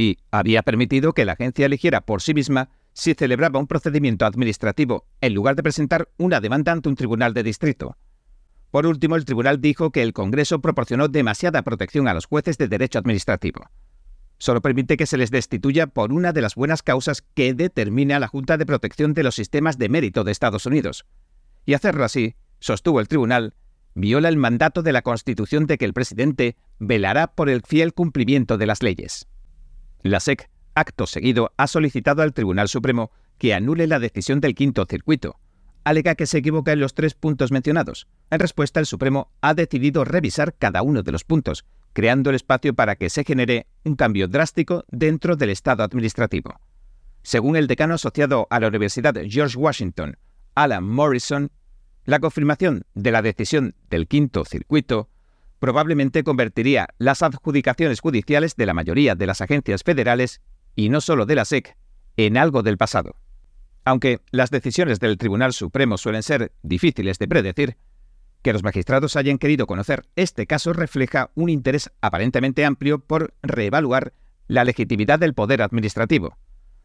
y 0.00 0.18
había 0.30 0.62
permitido 0.62 1.12
que 1.12 1.26
la 1.26 1.32
agencia 1.32 1.66
eligiera 1.66 2.00
por 2.00 2.22
sí 2.22 2.32
misma 2.32 2.70
si 2.94 3.12
celebraba 3.12 3.60
un 3.60 3.66
procedimiento 3.66 4.24
administrativo 4.24 5.04
en 5.20 5.34
lugar 5.34 5.56
de 5.56 5.62
presentar 5.62 6.08
una 6.16 6.40
demanda 6.40 6.72
ante 6.72 6.88
un 6.88 6.96
tribunal 6.96 7.34
de 7.34 7.42
distrito. 7.42 7.98
Por 8.70 8.86
último, 8.86 9.16
el 9.16 9.26
tribunal 9.26 9.60
dijo 9.60 9.90
que 9.90 10.02
el 10.02 10.14
Congreso 10.14 10.60
proporcionó 10.60 11.08
demasiada 11.08 11.62
protección 11.62 12.08
a 12.08 12.14
los 12.14 12.24
jueces 12.24 12.56
de 12.56 12.68
derecho 12.68 12.98
administrativo. 12.98 13.68
Solo 14.38 14.62
permite 14.62 14.96
que 14.96 15.04
se 15.06 15.18
les 15.18 15.30
destituya 15.30 15.86
por 15.86 16.12
una 16.12 16.32
de 16.32 16.40
las 16.40 16.54
buenas 16.54 16.82
causas 16.82 17.22
que 17.34 17.52
determina 17.52 18.18
la 18.18 18.28
Junta 18.28 18.56
de 18.56 18.64
Protección 18.64 19.12
de 19.12 19.22
los 19.22 19.34
Sistemas 19.34 19.76
de 19.76 19.90
Mérito 19.90 20.24
de 20.24 20.32
Estados 20.32 20.64
Unidos. 20.64 21.04
Y 21.66 21.74
hacerlo 21.74 22.04
así, 22.04 22.36
sostuvo 22.58 23.00
el 23.00 23.08
tribunal, 23.08 23.54
viola 23.94 24.30
el 24.30 24.38
mandato 24.38 24.82
de 24.82 24.92
la 24.92 25.02
Constitución 25.02 25.66
de 25.66 25.76
que 25.76 25.84
el 25.84 25.92
presidente 25.92 26.56
velará 26.78 27.34
por 27.34 27.50
el 27.50 27.60
fiel 27.60 27.92
cumplimiento 27.92 28.56
de 28.56 28.66
las 28.66 28.82
leyes. 28.82 29.28
La 30.02 30.18
SEC, 30.20 30.48
acto 30.74 31.06
seguido, 31.06 31.52
ha 31.58 31.66
solicitado 31.66 32.22
al 32.22 32.32
Tribunal 32.32 32.68
Supremo 32.68 33.10
que 33.36 33.52
anule 33.52 33.86
la 33.86 33.98
decisión 33.98 34.40
del 34.40 34.54
quinto 34.54 34.86
circuito. 34.88 35.38
Alega 35.84 36.14
que 36.14 36.26
se 36.26 36.38
equivoca 36.38 36.72
en 36.72 36.80
los 36.80 36.94
tres 36.94 37.14
puntos 37.14 37.50
mencionados. 37.52 38.06
En 38.30 38.40
respuesta, 38.40 38.80
el 38.80 38.86
Supremo 38.86 39.30
ha 39.42 39.52
decidido 39.52 40.04
revisar 40.04 40.54
cada 40.54 40.82
uno 40.82 41.02
de 41.02 41.12
los 41.12 41.24
puntos, 41.24 41.66
creando 41.92 42.30
el 42.30 42.36
espacio 42.36 42.74
para 42.74 42.96
que 42.96 43.10
se 43.10 43.24
genere 43.24 43.66
un 43.84 43.94
cambio 43.94 44.26
drástico 44.26 44.84
dentro 44.90 45.36
del 45.36 45.50
Estado 45.50 45.82
administrativo. 45.82 46.60
Según 47.22 47.56
el 47.56 47.66
decano 47.66 47.94
asociado 47.94 48.46
a 48.50 48.60
la 48.60 48.68
Universidad 48.68 49.14
George 49.28 49.58
Washington, 49.58 50.16
Alan 50.54 50.84
Morrison, 50.84 51.50
la 52.04 52.20
confirmación 52.20 52.84
de 52.94 53.12
la 53.12 53.20
decisión 53.20 53.74
del 53.90 54.08
quinto 54.08 54.44
circuito 54.46 55.10
probablemente 55.60 56.24
convertiría 56.24 56.88
las 56.98 57.22
adjudicaciones 57.22 58.00
judiciales 58.00 58.56
de 58.56 58.66
la 58.66 58.74
mayoría 58.74 59.14
de 59.14 59.26
las 59.26 59.40
agencias 59.40 59.84
federales, 59.84 60.40
y 60.74 60.88
no 60.88 61.00
solo 61.00 61.26
de 61.26 61.36
la 61.36 61.44
SEC, 61.44 61.76
en 62.16 62.36
algo 62.36 62.62
del 62.62 62.78
pasado. 62.78 63.14
Aunque 63.84 64.20
las 64.30 64.50
decisiones 64.50 64.98
del 64.98 65.18
Tribunal 65.18 65.52
Supremo 65.52 65.98
suelen 65.98 66.22
ser 66.22 66.52
difíciles 66.62 67.18
de 67.18 67.28
predecir, 67.28 67.76
que 68.42 68.52
los 68.52 68.62
magistrados 68.62 69.16
hayan 69.16 69.38
querido 69.38 69.66
conocer 69.66 70.08
este 70.16 70.46
caso 70.46 70.72
refleja 70.72 71.30
un 71.34 71.50
interés 71.50 71.90
aparentemente 72.00 72.64
amplio 72.64 72.98
por 72.98 73.34
reevaluar 73.42 74.14
la 74.48 74.64
legitimidad 74.64 75.18
del 75.18 75.34
poder 75.34 75.62
administrativo. 75.62 76.38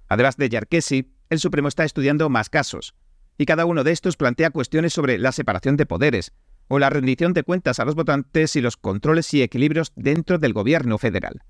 Además 0.10 0.36
de 0.38 0.50
Yarkesi, 0.50 1.12
el 1.29 1.39
Supremo 1.39 1.70
está 1.70 1.86
estudiando 1.86 2.29
más 2.29 2.50
casos, 2.50 2.94
y 3.38 3.46
cada 3.46 3.65
uno 3.65 3.84
de 3.84 3.91
estos 3.91 4.17
plantea 4.17 4.51
cuestiones 4.51 4.94
sobre 4.94 5.17
la 5.17 5.32
separación 5.32 5.77
de 5.77 5.86
poderes, 5.86 6.34
o 6.67 6.79
la 6.79 6.89
rendición 6.89 7.34
de 7.34 7.43
cuentas 7.43 7.79
a 7.79 7.86
los 7.86 7.95
votantes 7.95 8.55
y 8.55 8.62
los 8.62 8.77
controles 8.77 9.34
y 9.34 9.41
equilibrios 9.41 9.91
dentro 9.95 10.38
del 10.39 10.53
gobierno 10.53 10.98
federal. 10.98 11.43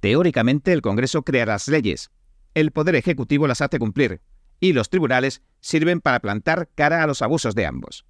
Teóricamente, 0.00 0.72
el 0.72 0.82
Congreso 0.82 1.22
crea 1.22 1.46
las 1.46 1.68
leyes, 1.68 2.10
el 2.54 2.72
Poder 2.72 2.94
Ejecutivo 2.94 3.46
las 3.46 3.60
hace 3.60 3.78
cumplir, 3.78 4.20
y 4.60 4.72
los 4.72 4.90
tribunales 4.90 5.42
sirven 5.60 6.00
para 6.00 6.20
plantar 6.20 6.68
cara 6.74 7.02
a 7.02 7.06
los 7.06 7.22
abusos 7.22 7.54
de 7.54 7.66
ambos. 7.66 8.04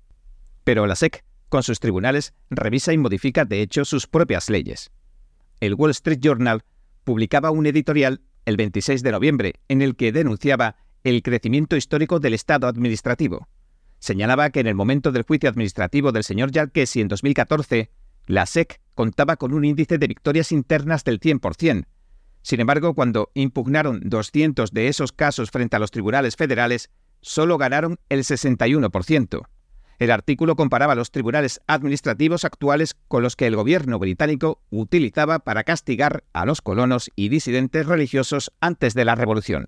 Pero 0.65 0.87
la 0.87 0.97
SEC, 0.97 1.25
con 1.49 1.63
sus 1.63 1.81
tribunales, 1.81 2.35
revisa 2.51 2.93
y 2.93 2.99
modifica 2.99 3.45
de 3.45 3.63
hecho 3.63 3.85
sus 3.85 4.07
propias 4.07 4.51
leyes. 4.51 4.91
El 5.61 5.75
Wall 5.75 5.91
Street 5.91 6.21
Journal 6.21 6.63
publicaba 7.05 7.51
un 7.51 7.67
editorial 7.67 8.21
el 8.45 8.57
26 8.57 9.03
de 9.03 9.13
noviembre 9.13 9.55
en 9.69 9.83
el 9.83 9.97
que 9.97 10.13
denunciaba 10.13 10.77
el 11.05 11.23
crecimiento 11.23 11.77
histórico 11.77 12.21
del 12.21 12.35
Estado 12.35 12.67
administrativo. 12.67 13.49
Señalaba 13.99 14.51
que 14.51 14.61
en 14.61 14.67
el 14.67 14.75
momento 14.75 15.13
del 15.13 15.25
juicio 15.25 15.49
administrativo 15.49 16.13
del 16.13 16.25
señor 16.25 16.51
Yarkesi 16.51 17.01
en 17.01 17.09
2014, 17.09 17.91
la 18.27 18.47
SEC 18.47 18.81
contaba 18.95 19.37
con 19.37 19.55
un 19.55 19.65
índice 19.65 19.99
de 19.99 20.07
victorias 20.07 20.53
internas 20.53 21.05
del 21.05 21.21
100%. 21.21 21.87
Sin 22.43 22.61
embargo, 22.61 22.95
cuando 22.95 23.31
impugnaron 23.35 24.01
200 24.05 24.73
de 24.73 24.89
esos 24.89 25.13
casos 25.13 25.51
frente 25.51 25.77
a 25.77 25.79
los 25.79 25.91
tribunales 25.91 26.37
federales, 26.37 26.91
solo 27.21 27.59
ganaron 27.59 27.99
el 28.09 28.21
61%. 28.21 29.47
El 29.99 30.13
artículo 30.13 30.55
comparaba 30.55 30.95
los 30.95 31.11
tribunales 31.11 31.61
administrativos 31.67 32.45
actuales 32.45 32.95
con 33.09 33.23
los 33.23 33.35
que 33.35 33.49
el 33.49 33.57
gobierno 33.57 33.99
británico 33.99 34.63
utilizaba 34.71 35.41
para 35.41 35.65
castigar 35.65 36.23
a 36.33 36.47
los 36.47 36.63
colonos 36.63 37.11
y 37.17 37.31
disidentes 37.31 37.87
religiosos 37.87 38.53
antes 38.61 38.95
de 38.95 39.05
la 39.05 39.17
Revolución. 39.17 39.67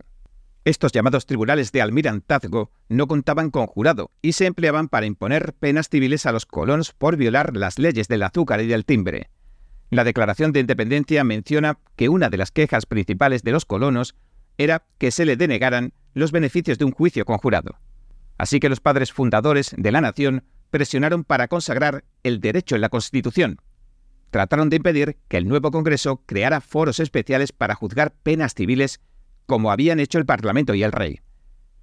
Estos 0.65 0.93
llamados 0.93 1.25
tribunales 1.25 1.73
de 1.73 1.81
almirantazgo 1.81 2.71
no 2.89 3.07
contaban 3.07 3.51
con 3.51 3.67
jurado 3.67 4.11
y 4.21 4.33
se 4.33 4.45
empleaban 4.45 4.89
para 4.89 5.07
imponer 5.07 5.55
penas 5.55 5.89
civiles 5.89 6.27
a 6.27 6.33
los 6.33 6.45
colonos 6.45 6.93
por 6.93 7.17
violar 7.17 7.57
las 7.57 7.79
leyes 7.79 8.09
del 8.09 8.23
azúcar 8.23 8.61
y 8.61 8.67
del 8.67 8.85
timbre. 8.85 9.31
La 9.89 10.05
Declaración 10.05 10.53
de 10.53 10.61
Independencia 10.61 11.25
menciona 11.25 11.79
que 11.97 12.11
una 12.11 12.29
de 12.29 12.37
las 12.37 12.51
quejas 12.51 12.85
principales 12.85 13.43
de 13.43 13.53
los 13.53 13.65
colonos 13.65 14.15
era 14.59 14.85
que 14.99 15.11
se 15.11 15.25
le 15.25 15.37
denegaran 15.37 15.95
los 16.13 16.31
beneficios 16.31 16.77
de 16.77 16.85
un 16.85 16.93
juicio 16.93 17.25
con 17.25 17.39
jurado. 17.39 17.79
Así 18.37 18.61
que 18.61 18.69
los 18.69 18.81
padres 18.81 19.13
fundadores 19.13 19.75
de 19.77 19.93
la 19.93 20.03
nación 20.03 20.45
presionaron 20.71 21.25
para 21.25 21.49
consagrar 21.49 22.05
el 22.23 22.41
derecho 22.41 22.75
en 22.75 22.83
la 22.83 22.91
Constitución. 22.91 23.61
Trataron 24.31 24.69
de 24.69 24.77
impedir 24.77 25.17
que 25.29 25.39
el 25.39 25.49
nuevo 25.49 25.71
Congreso 25.71 26.23
creara 26.27 26.61
foros 26.61 27.01
especiales 27.01 27.53
para 27.53 27.75
juzgar 27.75 28.13
penas 28.23 28.55
civiles 28.55 29.01
como 29.51 29.73
habían 29.73 29.99
hecho 29.99 30.19
el 30.19 30.27
Parlamento 30.27 30.75
y 30.75 30.85
el 30.85 30.93
Rey. 30.93 31.19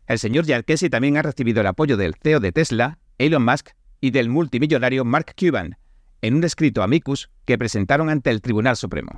El 0.05 0.19
señor 0.19 0.45
Yarkesi 0.45 0.89
también 0.89 1.17
ha 1.17 1.21
recibido 1.21 1.59
el 1.59 1.67
apoyo 1.67 1.97
del 1.97 2.15
CEO 2.15 2.39
de 2.39 2.53
Tesla, 2.53 2.97
Elon 3.17 3.43
Musk, 3.43 3.71
y 3.99 4.11
del 4.11 4.29
multimillonario 4.29 5.03
Mark 5.03 5.33
Cuban, 5.37 5.77
en 6.21 6.35
un 6.35 6.45
escrito 6.45 6.81
amicus 6.81 7.29
que 7.43 7.57
presentaron 7.57 8.09
ante 8.09 8.29
el 8.29 8.39
Tribunal 8.39 8.77
Supremo. 8.77 9.11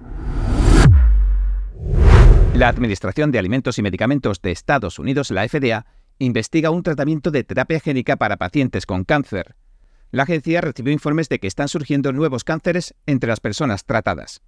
La 2.56 2.70
Administración 2.70 3.30
de 3.30 3.38
Alimentos 3.38 3.78
y 3.78 3.84
Medicamentos 3.84 4.42
de 4.42 4.50
Estados 4.50 4.98
Unidos, 4.98 5.30
la 5.30 5.48
FDA, 5.48 5.86
investiga 6.18 6.72
un 6.72 6.82
tratamiento 6.82 7.30
de 7.30 7.44
terapia 7.44 7.80
génica 7.80 8.16
para 8.16 8.38
pacientes 8.38 8.88
con 8.88 9.04
cáncer. 9.04 9.58
La 10.10 10.24
agencia 10.24 10.62
recibió 10.62 10.92
informes 10.92 11.30
de 11.30 11.38
que 11.38 11.46
están 11.46 11.68
surgiendo 11.68 12.14
nuevos 12.14 12.44
cánceres 12.44 12.96
entre 13.06 13.30
las 13.30 13.42
personas 13.42 13.86
tratadas. 13.86 14.42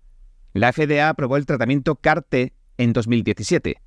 La 0.53 0.73
FDA 0.73 1.07
aprobó 1.07 1.37
el 1.37 1.45
tratamiento 1.45 1.97
CAR-T 1.97 2.55
en 2.79 2.93
2017 2.93 3.79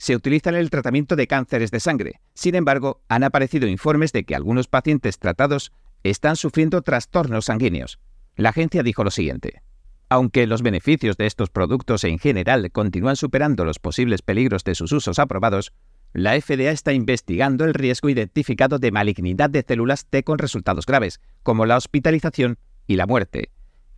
se 0.00 0.16
utiliza 0.16 0.48
en 0.48 0.56
el 0.56 0.70
tratamiento 0.70 1.14
de 1.14 1.26
cánceres 1.26 1.70
de 1.70 1.78
sangre. 1.78 2.20
Sin 2.32 2.54
embargo, 2.54 3.02
han 3.08 3.22
aparecido 3.22 3.68
informes 3.68 4.12
de 4.12 4.24
que 4.24 4.34
algunos 4.34 4.66
pacientes 4.66 5.18
tratados 5.18 5.72
están 6.02 6.36
sufriendo 6.36 6.80
trastornos 6.80 7.44
sanguíneos. 7.44 8.00
La 8.34 8.48
agencia 8.48 8.82
dijo 8.82 9.04
lo 9.04 9.10
siguiente. 9.10 9.62
Aunque 10.08 10.46
los 10.46 10.62
beneficios 10.62 11.18
de 11.18 11.26
estos 11.26 11.50
productos 11.50 12.04
en 12.04 12.18
general 12.18 12.72
continúan 12.72 13.14
superando 13.14 13.66
los 13.66 13.78
posibles 13.78 14.22
peligros 14.22 14.64
de 14.64 14.74
sus 14.74 14.90
usos 14.90 15.18
aprobados, 15.18 15.74
la 16.14 16.40
FDA 16.40 16.70
está 16.70 16.94
investigando 16.94 17.66
el 17.66 17.74
riesgo 17.74 18.08
identificado 18.08 18.78
de 18.78 18.92
malignidad 18.92 19.50
de 19.50 19.62
células 19.68 20.06
T 20.06 20.24
con 20.24 20.38
resultados 20.38 20.86
graves, 20.86 21.20
como 21.42 21.66
la 21.66 21.76
hospitalización 21.76 22.56
y 22.86 22.96
la 22.96 23.06
muerte, 23.06 23.50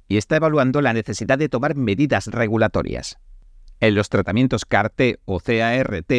y 0.09 0.16
está 0.16 0.35
evaluando 0.35 0.82
la 0.82 0.94
necesidad 0.94 1.38
de 1.38 1.49
tomar 1.49 1.76
medidas 1.76 2.26
regulatorias. 2.26 3.21
En 3.83 3.97
los 3.97 4.11
tratamientos 4.11 4.65
CAR-T 4.65 5.19
o 5.25 5.41
CART 5.41 6.12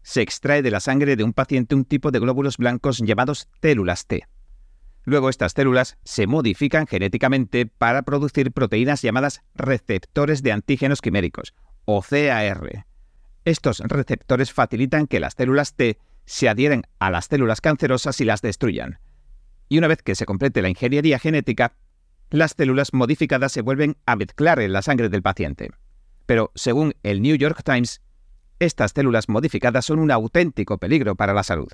se 0.00 0.22
extrae 0.22 0.62
de 0.62 0.70
la 0.70 0.80
sangre 0.80 1.16
de 1.16 1.22
un 1.22 1.34
paciente 1.34 1.74
un 1.74 1.84
tipo 1.84 2.10
de 2.10 2.18
glóbulos 2.18 2.56
blancos 2.56 2.96
llamados 2.96 3.46
células 3.60 4.06
T. 4.06 4.26
Luego 5.02 5.28
estas 5.28 5.52
células 5.52 5.98
se 6.04 6.26
modifican 6.26 6.86
genéticamente 6.86 7.66
para 7.66 8.00
producir 8.04 8.52
proteínas 8.52 9.02
llamadas 9.02 9.42
receptores 9.54 10.42
de 10.42 10.52
antígenos 10.52 11.02
quiméricos, 11.02 11.52
o 11.84 12.00
CAR. 12.00 12.86
Estos 13.44 13.80
receptores 13.80 14.54
facilitan 14.54 15.06
que 15.06 15.20
las 15.20 15.34
células 15.34 15.74
T 15.74 15.98
se 16.24 16.48
adhieren 16.48 16.84
a 17.00 17.10
las 17.10 17.26
células 17.26 17.60
cancerosas 17.60 18.18
y 18.22 18.24
las 18.24 18.40
destruyan. 18.40 18.98
Y 19.68 19.76
una 19.76 19.88
vez 19.88 20.00
que 20.00 20.14
se 20.14 20.24
complete 20.24 20.62
la 20.62 20.70
ingeniería 20.70 21.18
genética, 21.18 21.74
las 22.30 22.54
células 22.56 22.94
modificadas 22.94 23.52
se 23.52 23.60
vuelven 23.60 23.98
a 24.06 24.16
mezclar 24.16 24.58
en 24.60 24.72
la 24.72 24.80
sangre 24.80 25.10
del 25.10 25.20
paciente. 25.20 25.70
Pero, 26.26 26.50
según 26.54 26.94
el 27.02 27.22
New 27.22 27.36
York 27.36 27.62
Times, 27.64 28.00
estas 28.58 28.92
células 28.92 29.28
modificadas 29.28 29.84
son 29.84 29.98
un 29.98 30.10
auténtico 30.10 30.78
peligro 30.78 31.16
para 31.16 31.34
la 31.34 31.42
salud. 31.42 31.68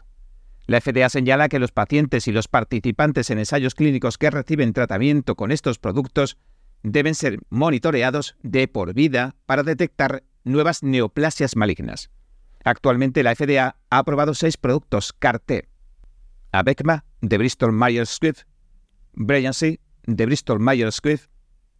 La 0.66 0.80
FDA 0.80 1.08
señala 1.08 1.48
que 1.48 1.58
los 1.58 1.72
pacientes 1.72 2.28
y 2.28 2.32
los 2.32 2.48
participantes 2.48 3.30
en 3.30 3.38
ensayos 3.38 3.74
clínicos 3.74 4.18
que 4.18 4.30
reciben 4.30 4.72
tratamiento 4.72 5.34
con 5.34 5.50
estos 5.50 5.78
productos 5.78 6.36
deben 6.82 7.14
ser 7.14 7.40
monitoreados 7.50 8.36
de 8.42 8.68
por 8.68 8.94
vida 8.94 9.34
para 9.46 9.62
detectar 9.62 10.22
nuevas 10.44 10.82
neoplasias 10.82 11.56
malignas. 11.56 12.10
Actualmente 12.64 13.22
la 13.22 13.34
FDA 13.34 13.76
ha 13.90 13.98
aprobado 13.98 14.34
seis 14.34 14.56
productos 14.56 15.12
CAR-T. 15.12 15.68
Abecma 16.52 17.04
de 17.20 17.38
Bristol 17.38 17.72
Myers 17.72 18.10
Squibb, 18.10 18.36
Breyancy 19.12 19.80
de 20.04 20.26
Bristol 20.26 20.60
Myers 20.60 20.96
Squibb, 20.96 21.20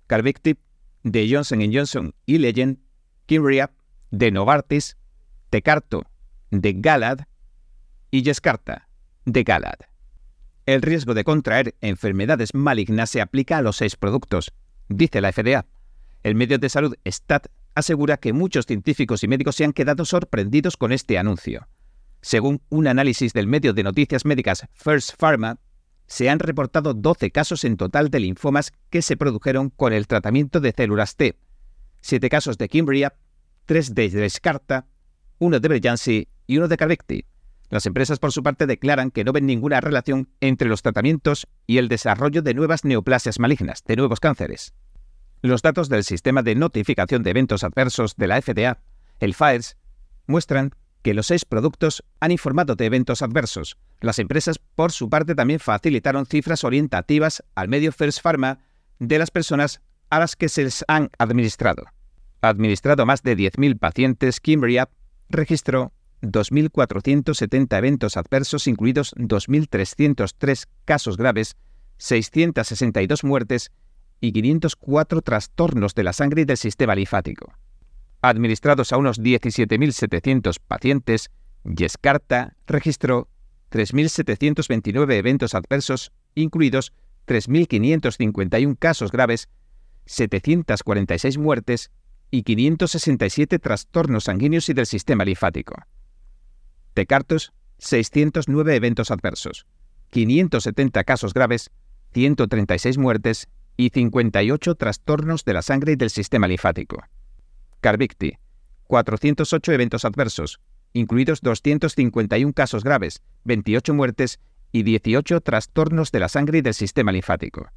Carvictip 0.07 0.59
de 1.03 1.29
Johnson 1.31 1.61
Johnson 1.73 2.15
y 2.27 2.39
Legend, 2.39 2.79
Kimria 3.27 3.71
de 4.11 4.31
Novartis, 4.31 4.97
Tecarto 5.51 6.05
de 6.51 6.75
Galad 6.75 7.21
y 8.11 8.23
Yescarta 8.23 8.89
de 9.25 9.43
Galad. 9.45 9.79
El 10.67 10.83
riesgo 10.83 11.15
de 11.15 11.25
contraer 11.25 11.75
enfermedades 11.81 12.55
malignas 12.55 13.11
se 13.11 13.21
aplica 13.21 13.59
a 13.59 13.63
los 13.63 13.77
seis 13.77 13.97
productos, 13.97 14.53
dice 14.89 15.21
la 15.21 15.33
FDA. 15.33 15.67
El 16.23 16.35
medio 16.35 16.59
de 16.59 16.69
salud 16.69 16.97
STAT 17.07 17.47
asegura 17.75 18.19
que 18.19 18.33
muchos 18.33 18.67
científicos 18.67 19.25
y 19.25 19.29
médicos 19.29 19.57
se 19.57 19.65
han 19.65 19.73
quedado 19.73 20.05
sorprendidos 20.05 20.77
con 20.77 20.93
este 20.93 21.19
anuncio. 21.19 21.67
Según 22.21 22.61
un 22.69 22.87
análisis 22.87 23.33
del 23.33 23.47
medio 23.47 23.73
de 23.73 23.83
noticias 23.83 24.25
médicas 24.25 24.67
First 24.75 25.15
Pharma, 25.19 25.59
se 26.11 26.29
han 26.29 26.41
reportado 26.41 26.93
12 26.93 27.31
casos 27.31 27.63
en 27.63 27.77
total 27.77 28.11
de 28.11 28.19
linfomas 28.19 28.73
que 28.91 29.01
se 29.01 29.17
produjeron 29.17 29.71
con 29.71 29.93
el 29.93 30.09
tratamiento 30.09 30.59
de 30.59 30.75
células 30.77 31.15
T, 31.15 31.39
7 32.01 32.29
casos 32.29 32.59
de 32.59 32.69
Kimbria, 32.69 33.15
3 33.67 33.95
de 33.95 34.11
Descarta, 34.11 34.89
1 35.39 35.61
de 35.61 35.69
Breyansi 35.69 36.29
y 36.49 36.59
1 36.59 36.67
de 36.67 36.77
Carvecti. 36.77 37.27
Las 37.69 37.87
empresas, 37.87 38.19
por 38.19 38.33
su 38.33 38.43
parte, 38.43 38.67
declaran 38.67 39.13
que 39.13 39.23
no 39.23 39.33
ven 39.33 39.47
ninguna 39.47 39.81
relación 39.81 40.29
entre 40.41 40.69
los 40.69 40.83
tratamientos 40.83 41.47
y 41.69 41.79
el 41.79 41.87
desarrollo 41.87 42.43
de 42.43 42.55
nuevas 42.55 42.85
neoplasias 42.85 43.39
malignas, 43.39 43.85
de 43.85 43.95
nuevos 43.95 44.19
cánceres. 44.19 44.75
Los 45.43 45.63
datos 45.63 45.89
del 45.89 46.03
sistema 46.03 46.43
de 46.43 46.57
notificación 46.57 47.23
de 47.23 47.31
eventos 47.31 47.63
adversos 47.63 48.17
de 48.17 48.27
la 48.27 48.43
FDA, 48.43 48.81
el 49.21 49.33
FAERS, 49.33 49.77
muestran 50.27 50.75
que 51.03 51.15
los 51.15 51.27
seis 51.27 51.45
productos 51.45 52.05
han 52.21 52.31
informado 52.31 52.75
de 52.75 52.87
eventos 52.87 53.23
adversos. 53.23 53.77
Las 54.01 54.19
empresas, 54.19 54.59
por 54.59 54.93
su 54.93 55.09
parte, 55.09 55.35
también 55.35 55.61
facilitaron 55.61 56.27
cifras 56.27 56.65
orientativas 56.65 57.43
al 57.55 57.69
medio 57.69 57.93
First 57.93 58.21
Pharma 58.21 58.59
de 58.99 59.19
las 59.19 59.31
personas 59.31 59.81
a 60.11 60.19
las 60.19 60.37
que 60.37 60.49
se 60.49 60.65
les 60.65 60.85
han 60.89 61.11
administrado. 61.19 61.85
Administrado 62.43 63.07
más 63.07 63.23
de 63.23 63.37
10.000 63.37 63.79
pacientes, 63.79 64.41
Kimbria 64.41 64.89
registró 65.29 65.93
2.470 66.23 67.79
eventos 67.79 68.17
adversos, 68.17 68.67
incluidos 68.67 69.15
2.303 69.17 70.67
casos 70.85 71.17
graves, 71.17 71.57
662 71.99 73.25
muertes 73.25 73.71
y 74.21 74.33
504 74.33 75.23
trastornos 75.23 75.95
de 75.95 76.03
la 76.03 76.13
sangre 76.13 76.43
y 76.43 76.45
del 76.45 76.57
sistema 76.57 76.95
linfático. 76.95 77.55
Administrados 78.23 78.93
a 78.93 78.99
unos 78.99 79.21
17.700 79.21 80.59
pacientes, 80.67 81.31
Yescarta 81.65 82.55
registró 82.67 83.29
3.729 83.71 85.13
eventos 85.15 85.55
adversos, 85.55 86.13
incluidos 86.35 86.93
3.551 87.27 88.77
casos 88.79 89.11
graves, 89.11 89.49
746 90.05 91.39
muertes 91.39 91.91
y 92.31 92.43
567 92.43 93.59
trastornos 93.59 94.25
sanguíneos 94.25 94.69
y 94.69 94.75
del 94.75 94.87
sistema 94.87 95.25
linfático. 95.25 95.77
Tecartus, 96.95 97.53
609 97.79 98.77
eventos 98.77 99.11
adversos, 99.11 99.67
570 100.11 101.05
casos 101.05 101.33
graves, 101.33 101.71
136 102.13 102.99
muertes 102.99 103.49
y 103.77 103.91
58 103.91 104.75
trastornos 104.75 105.45
de 105.45 105.55
la 105.55 105.63
sangre 105.63 105.93
y 105.93 105.97
del 105.97 106.11
sistema 106.11 106.49
linfático. 106.49 107.03
Carvicti, 107.81 108.35
408 108.89 109.73
eventos 109.73 110.05
adversos, 110.05 110.61
incluidos 110.93 111.41
251 111.41 112.53
casos 112.53 112.85
graves, 112.85 113.23
28 113.45 113.95
muertes 113.95 114.39
y 114.73 114.83
18 114.83 115.41
trastornos 115.41 116.13
de 116.13 116.21
la 116.21 116.29
sangre 116.29 116.59
y 116.59 116.61
del 116.61 116.75
sistema 116.75 117.13
linfático. 117.13 117.69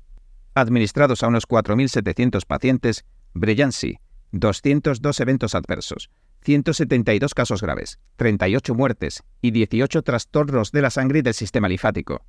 Administrados 0.56 1.24
a 1.24 1.28
unos 1.28 1.48
4.700 1.48 2.46
pacientes, 2.46 3.06
Breyansi, 3.34 4.00
202 4.32 5.20
eventos 5.22 5.56
adversos, 5.56 6.10
172 6.42 7.34
casos 7.34 7.62
graves, 7.62 8.00
38 8.18 8.76
muertes 8.76 9.24
y 9.42 9.52
18 9.52 10.02
trastornos 10.02 10.72
de 10.72 10.82
la 10.82 10.90
sangre 10.90 11.20
y 11.20 11.22
del 11.22 11.34
sistema 11.34 11.70
linfático. 11.70 12.26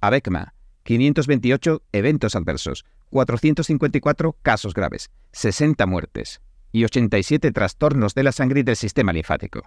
Abecma, 0.00 0.54
528 0.82 1.82
eventos 1.92 2.34
adversos, 2.34 2.84
454 3.10 4.36
casos 4.42 4.74
graves, 4.74 5.10
60 5.30 5.86
muertes 5.86 6.40
y 6.72 6.84
87 6.84 7.52
trastornos 7.52 8.14
de 8.14 8.22
la 8.24 8.32
sangre 8.32 8.60
y 8.60 8.62
del 8.62 8.76
sistema 8.76 9.12
linfático. 9.12 9.62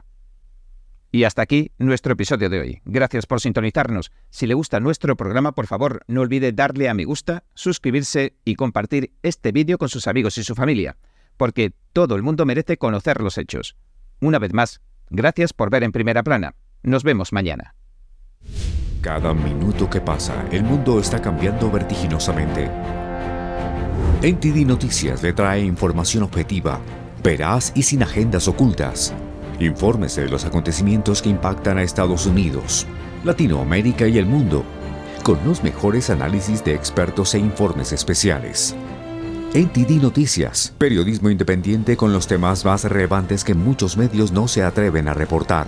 Y 1.11 1.23
hasta 1.23 1.43
aquí 1.43 1.71
nuestro 1.77 2.11
episodio 2.11 2.49
de 2.49 2.59
hoy. 2.59 2.81
Gracias 2.83 3.25
por 3.25 3.39
sintonizarnos. 3.39 4.11
Si 4.31 4.47
le 4.47 4.53
gusta 4.53 4.81
nuestro 4.81 5.15
programa, 5.15 5.53
por 5.53 5.65
favor, 5.65 6.03
no 6.07 6.19
olvide 6.19 6.51
darle 6.51 6.89
a 6.89 6.93
me 6.93 7.05
gusta, 7.05 7.45
suscribirse 7.53 8.35
y 8.43 8.55
compartir 8.55 9.13
este 9.23 9.53
vídeo 9.53 9.77
con 9.77 9.87
sus 9.87 10.07
amigos 10.07 10.37
y 10.37 10.43
su 10.43 10.55
familia, 10.55 10.97
porque 11.37 11.71
todo 11.93 12.15
el 12.15 12.23
mundo 12.23 12.45
merece 12.45 12.75
conocer 12.75 13.21
los 13.21 13.37
hechos. 13.37 13.77
Una 14.19 14.39
vez 14.39 14.53
más, 14.53 14.81
gracias 15.09 15.53
por 15.53 15.69
ver 15.69 15.83
en 15.83 15.93
primera 15.93 16.21
plana. 16.21 16.55
Nos 16.83 17.03
vemos 17.03 17.31
mañana. 17.31 17.75
Cada 19.01 19.33
minuto 19.33 19.89
que 19.89 20.01
pasa, 20.01 20.45
el 20.51 20.63
mundo 20.63 20.99
está 20.99 21.21
cambiando 21.21 21.71
vertiginosamente. 21.71 22.69
NTD 24.21 24.65
Noticias 24.65 25.21
le 25.21 25.33
trae 25.33 25.61
información 25.61 26.23
objetiva, 26.23 26.79
veraz 27.21 27.73
y 27.75 27.83
sin 27.83 28.01
agendas 28.01 28.47
ocultas. 28.47 29.13
Infórmese 29.59 30.21
de 30.21 30.29
los 30.29 30.45
acontecimientos 30.45 31.21
que 31.21 31.29
impactan 31.29 31.77
a 31.77 31.83
Estados 31.83 32.25
Unidos, 32.25 32.87
Latinoamérica 33.25 34.07
y 34.07 34.17
el 34.17 34.25
mundo, 34.25 34.63
con 35.21 35.37
los 35.45 35.63
mejores 35.63 36.09
análisis 36.09 36.63
de 36.63 36.73
expertos 36.73 37.35
e 37.35 37.39
informes 37.39 37.91
especiales. 37.91 38.73
NTD 39.53 40.01
Noticias, 40.01 40.73
periodismo 40.77 41.29
independiente 41.29 41.97
con 41.97 42.13
los 42.13 42.25
temas 42.25 42.63
más 42.63 42.85
relevantes 42.85 43.43
que 43.43 43.53
muchos 43.53 43.97
medios 43.97 44.31
no 44.31 44.47
se 44.47 44.63
atreven 44.63 45.09
a 45.09 45.13
reportar. 45.13 45.67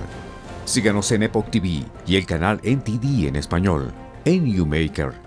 Síganos 0.64 1.12
en 1.12 1.24
Epoch 1.24 1.50
TV 1.50 1.84
y 2.08 2.16
el 2.16 2.26
canal 2.26 2.62
NTD 2.64 3.28
en 3.28 3.36
español, 3.36 3.92
en 4.26 4.68
Maker 4.68 5.27